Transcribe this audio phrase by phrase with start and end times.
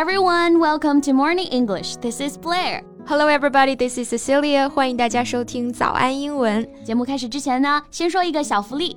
[0.00, 1.96] everyone, welcome to Morning English.
[1.96, 2.82] This is Blair.
[3.06, 3.76] Hello, everybody.
[3.76, 4.70] This is Cecilia.
[4.70, 6.66] 欢迎大家收听早安英文。
[6.82, 8.96] 节目开始之前呢，先说一个小福利。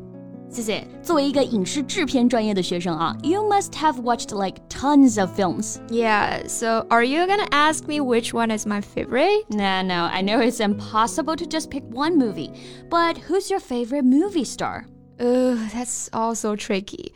[0.50, 0.86] 谢谢。
[1.02, 5.78] 作为一个影视制片专业的学生啊，You must have watched like tons of films.
[5.88, 6.46] Yeah.
[6.48, 9.44] So, are you gonna ask me which one is my favorite?
[9.50, 10.08] No, no.
[10.10, 12.52] I know it's impossible to just pick one movie,
[12.88, 14.86] but who's your favorite movie star?
[15.18, 17.12] Uh, that's also tricky.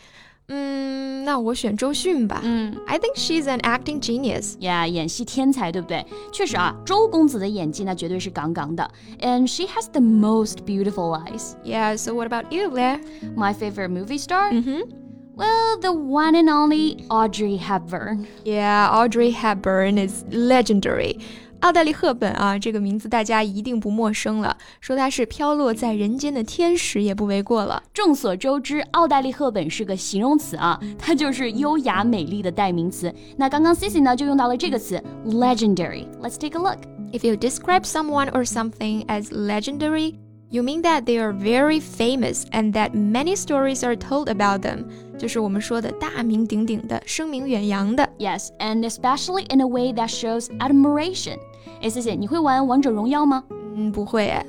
[0.52, 2.40] 嗯，那我选周迅吧。
[2.42, 4.56] 嗯，I think she's an acting genius.
[4.58, 6.04] Yeah，演戏天才，对不对？
[6.32, 8.90] 确实啊，周公子的演技那绝对是杠杠的。
[9.20, 11.54] And she has the most beautiful eyes.
[11.64, 11.96] Yeah.
[11.96, 12.98] So what about you, Blair?
[13.36, 14.50] My favorite movie star?
[14.50, 14.98] Mm-hmm.
[15.36, 18.26] Well, the one and only Audrey Hepburn.
[18.44, 21.18] Yeah, Audrey Hepburn is legendary.
[21.61, 24.55] 奥黛丽·赫本啊，这个名字大家一定不陌生了。
[24.79, 27.81] 说她是飘落在人间的天使，也不为过了。
[27.93, 33.13] 众所周知，奥黛丽·赫本是个形容词啊，它就是优雅美丽的代名词。
[33.35, 36.05] 那刚刚 Cici 呢就用到了这个词 legendary。
[36.21, 36.79] Let's take a look.
[37.11, 40.15] If you describe someone or something as legendary,
[40.50, 44.84] you mean that they are very famous and that many stories are told about them.
[45.18, 48.08] 就是我们说的大名鼎鼎的、声名远扬的。
[48.18, 51.38] Yes, and especially in a way that shows admiration.
[51.82, 53.44] 哎，Cici，你会玩王者荣耀吗？
[53.76, 54.44] 嗯，不会诶，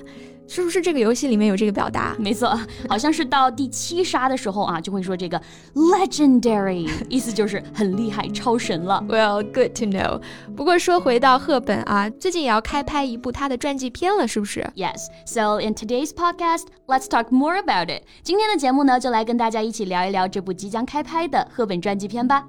[0.48, 2.14] 是不是这个游戏里面有这个表达？
[2.18, 2.58] 没错，
[2.88, 5.40] 好像是到第七杀的时候啊，就会说这个
[5.74, 9.04] legendary， 意思就是很厉害、超神了。
[9.08, 10.20] Well, good to know.
[10.56, 18.04] 不过说回到赫本啊，最近也要开拍一部她的传记片了，是不是？Yes, so in today's podcast, let's talk more about it.
[18.22, 22.46] 今天的节目呢，就来跟大家一起聊一聊这部即将开拍的赫本传记片吧。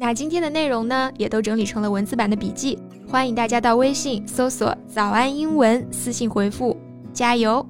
[0.00, 2.78] 那今天的内容呢，也都整理成了文字版的笔记，
[3.10, 6.76] 欢迎大家到微信搜索“早安英文”，私信回复
[7.17, 7.65] “加油”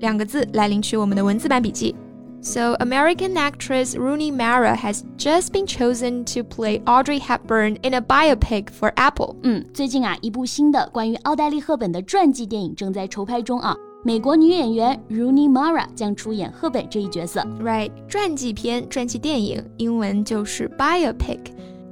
[0.00, 1.94] 两个字来领取我们的文字版笔记。
[2.42, 8.66] So, American actress Rooney Mara has just been chosen to play Audrey Hepburn in a biopic
[8.66, 9.34] for Apple.
[9.42, 13.74] 嗯，最近啊，一部新的关于奥黛丽·赫本的传记电影正在筹拍中啊。
[14.04, 17.44] 美国女演员 Rooney Mara 将出演赫本这一角色。
[17.60, 21.40] Right，传记片、传记电影，英文就是 biopic。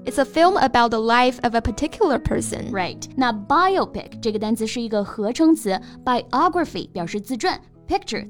[0.05, 2.71] it's a film about the life of a particular person.
[2.71, 3.07] Right.
[3.15, 7.59] Now, biopic 这个单词是一个合成词，biography 表示自传。
[7.87, 8.29] Picture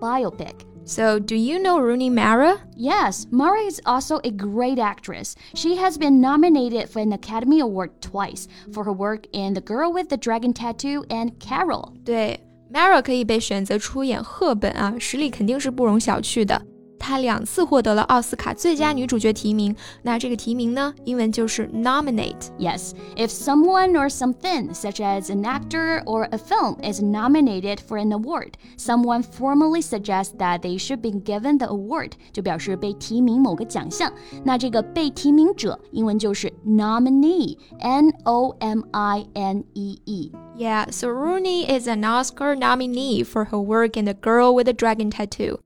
[0.00, 0.54] biopic.
[0.86, 2.58] So, do you know Rooney Mara?
[2.76, 5.34] Yes, Mara is also a great actress.
[5.54, 9.92] She has been nominated for an Academy Award twice for her work in The Girl
[9.92, 11.92] with the Dragon Tattoo and Carol.
[12.04, 12.40] 对
[12.72, 16.62] ，Mara 可以被选择出演赫本啊，实力肯定是不容小觑的。
[17.03, 22.49] 她两次获得了奥斯卡最佳女主角提名，那这个提名呢，英文就是 nominate。
[22.59, 27.97] Yes, if someone or something, such as an actor or a film, is nominated for
[27.97, 34.11] an award, someone formally suggests that they should be given the award，就表示被提名某个奖项。
[34.43, 40.31] 那这个被提名者，英文就是 nominee，N O M I N E E。
[40.57, 44.73] Yeah, so Rooney is an Oscar nominee for her work in The Girl with the
[44.73, 45.59] Dragon Tattoo.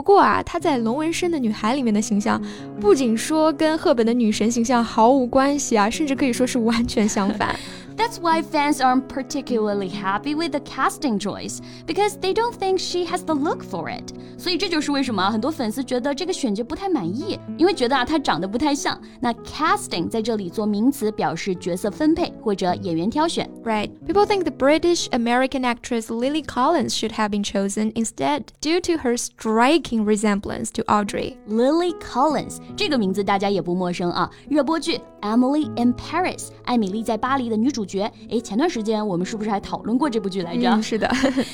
[0.00, 2.42] 不过啊，她在《龙纹身的女孩》里面的形象，
[2.80, 7.54] 不仅说跟赫本的女神形象毫无关系啊，甚至可以说是完全相反。
[7.99, 13.23] That's why fans aren't particularly happy with the casting choice because they don't think she has
[13.23, 14.13] the look for it.
[14.37, 18.99] 所以这就是为什么很多粉丝觉得这个选角不太满意，因为觉得啊她长得不太像。
[19.19, 23.49] 那 casting 在这里做名词，表示角色分配或者演员挑选。
[23.63, 23.91] Right.
[24.05, 28.97] People think the British American actress Lily Collins should have been chosen instead due to
[29.03, 31.37] her striking resemblance to Audrey.
[31.47, 38.11] Lily Collins 这个名字大家也不陌生啊，热播剧《Emily in Paris》艾米丽在巴黎的女主 角。
[38.29, 40.69] 诶，前段时间我们是不是还讨论过这部剧来着？
[40.69, 41.09] 嗯，是的。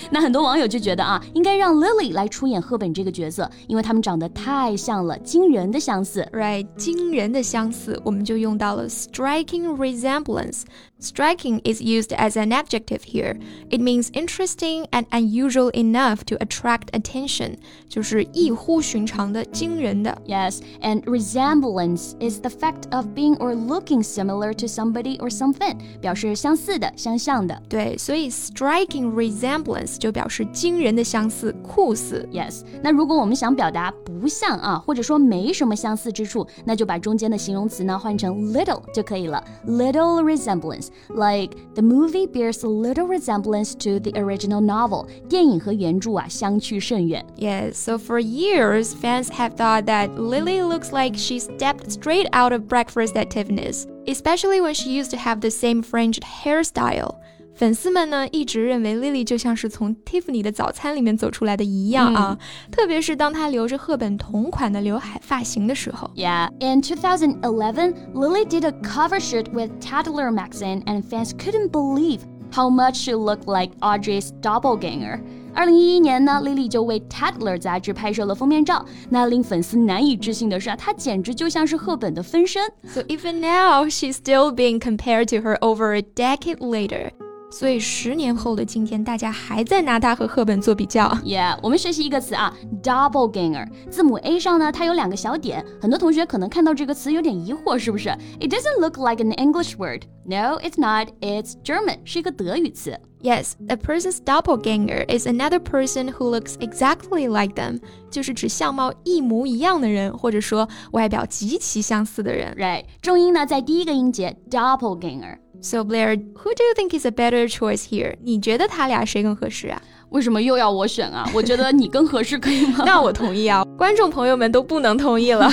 [0.10, 6.28] 那很多网友就觉得啊，应该让 Lily 来出演赫本这个角色，因为他们长得太像了，惊人的相似。
[6.34, 13.40] Right，惊人的相似，我们就用到了 striking resemblance。Striking is used as an adjective here.
[13.72, 17.56] It means interesting and unusual enough to attract attention，
[17.90, 20.16] 就是异乎寻常的、惊人的。
[20.28, 26.14] Yes, and resemblance is the fact of being or looking similar to somebody or something，表
[26.16, 27.62] 示相似的、相像的。
[27.68, 32.28] 对，所以 striking resemblance 就表示惊人的相似、酷似。
[32.32, 39.44] Yes，那如果我们想表达不像啊，或者说没什么相似之处，那就把中间的形容词呢换成 little 就可以了。
[39.68, 45.08] Little resemblance，like the movie bears little resemblance to the original novel。
[45.28, 47.26] 电影和原着啊相去甚远。
[47.38, 52.68] Yes, so for years, fans have thought that Lily looks like she stepped straight out of
[52.68, 57.17] Breakfast at Tiffany's, especially when she used to have the same fringed hairstyle,
[57.59, 66.11] Lily 就像是从 Tiffany 的早餐里面走出来的一样啊，嗯、特别是当她留着赫本同款的刘海发型的时候。
[66.15, 72.21] Yeah, in 2011, Lily did a cover shoot with Tatler magazine, and fans couldn't believe
[72.53, 75.21] how much she looked like Audrey's doppelganger.
[75.57, 78.85] 二零一一年呢，Lily 就为 Tatler 杂志拍摄了封面照。
[79.09, 82.63] 那令粉丝难以置信的是啊，她简直就像是赫本的分身。
[82.87, 87.11] So even now, she's still being compared to her over a decade later.
[87.49, 91.09] 所以十年后的今天，大家还在拿它和赫本做比较。
[91.25, 93.69] Yeah，我们学习一个词啊，doppelganger。
[93.91, 98.11] 字母 A 上呢，它有两个小点，很多同学可能看到这个词有点疑惑，是不是
[98.41, 100.03] ？It doesn't look like an English word.
[100.25, 101.09] No, it's not.
[101.21, 102.99] It's German，是一个德语词。
[103.23, 112.55] Yes, a person's doppelganger is another person who looks exactly like them，就是指相貌一模一样的人，或者说外表极其相似的人。
[112.57, 115.39] Right，重音呢在第一个音节 doppelganger。
[115.62, 118.16] So Blair, who do you think is a better choice here?
[118.24, 119.82] 你觉得他俩谁更合适啊？
[120.10, 121.30] 为什么又要我选啊？
[121.34, 122.84] 我觉得你更合适，可以吗？
[122.86, 125.50] 那我同意啊，观众朋友们都不能同意了。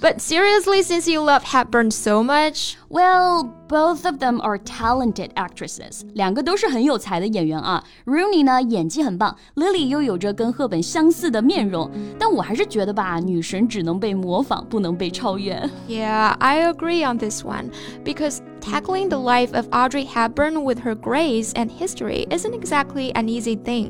[0.00, 6.02] But seriously, since you love Hepburn so much, well, both of them are talented actresses.
[6.14, 7.82] 两个都是很有才的演员啊。
[8.06, 11.90] Rooney 呢演技很棒，Lily 又有着跟赫本相似的面容。
[12.16, 15.68] 但我还是觉得吧，女神只能被模仿，不能被超越。
[15.88, 17.70] Yeah, I agree on this one
[18.04, 23.26] because tackling the life of Audrey Hepburn with her grace and history isn't exactly an
[23.26, 23.81] easy thing.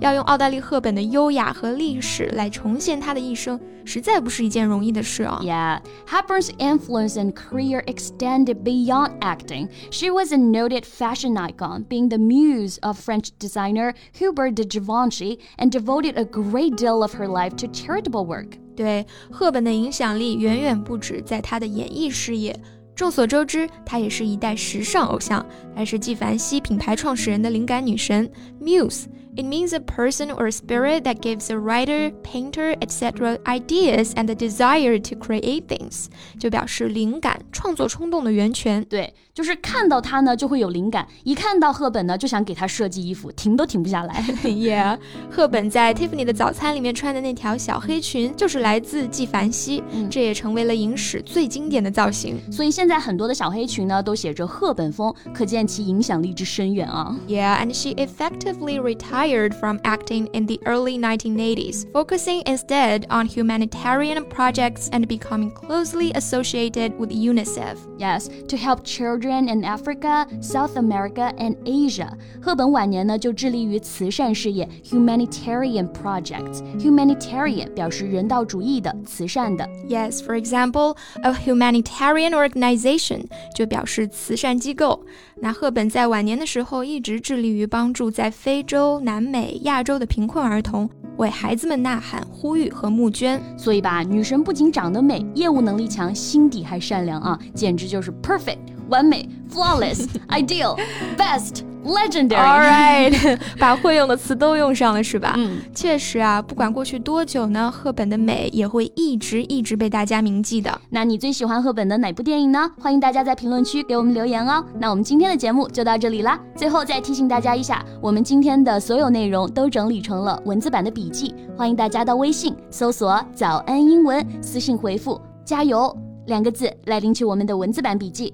[0.00, 5.40] 要用奥黛丽·赫本的优雅和历史来重现她的一生，实在不是一件容易的事啊。
[5.42, 9.68] Yeah, Hepburn's influence and career extended beyond acting.
[9.90, 15.38] She was a noted fashion icon, being the muse of French designer Hubert de Givenchy,
[15.58, 18.58] and devoted a great deal of her life to charitable work.
[18.76, 22.58] 对赫本的影响力远远不止在她的演艺事业。
[22.96, 28.30] 众所周知，她也是一代时尚偶像，还是纪梵希品牌创始人的灵感女神
[28.60, 29.06] Muse。
[29.38, 33.38] It means a person or a spirit that gives a writer, painter, etc.
[33.44, 36.06] ideas and the desire to create things，
[36.38, 38.84] 就表示灵感、创作冲动的源泉。
[38.84, 44.22] 对，就是看到她呢就会有灵感，一看到赫本呢就想给她设计衣服，停都停不下来。
[44.44, 44.96] yeah，
[45.28, 52.38] 赫本在 Tiffany 的早餐里面穿的那条小黑裙就是来自纪梵希，嗯这也成为了影史最经典的造型。
[52.52, 57.18] 所以现在很多的小黑裙呢都写着赫本风，可见其影响力之深远啊。
[57.26, 59.24] Yeah, and she effectively retired
[59.54, 66.98] from acting in the early 1980s, focusing instead on humanitarian projects and becoming closely associated
[66.98, 67.78] with UNICEF.
[67.98, 72.16] Yes, to help children in Africa, South America, and Asia.
[72.42, 79.64] 赫本晚年呢就致力于慈善事业 （humanitarian projects）。humanitarian 表示人道主义的、慈善的。
[79.88, 85.04] Yes, for example, a humanitarian organization 就表示慈善机构。
[85.36, 93.41] 那赫本在晚年的时候一直致力于帮助在非洲、 南美、亚洲的贫困儿童，为孩子们呐喊、呼吁和募捐。
[93.57, 100.79] 所以吧，女神不仅长得美，业务能力强，心底还善良啊，简直就是 perfect 完美、 flawless、ideal、
[101.17, 102.35] best、legendary。
[102.35, 105.33] All right， 把会用的词都用上了是吧？
[105.37, 110.81] 嗯，确实啊，不管过去多久呢，赫本的美也会一直一直被大家铭记的。
[110.89, 112.69] 那你最喜欢赫本的哪部电影呢？
[112.79, 114.63] 欢迎大家在评论区给我们留言哦。
[114.79, 116.39] 那我们今天的节目就到这里啦。
[116.55, 125.95] 最后再提醒大家一下，我们今天的所有内容都整理成了文字版的笔记，欢迎大家到微信搜索“早安英文”，私信回复“加油”
[126.27, 128.33] 两个字来领取我们的文字版笔记。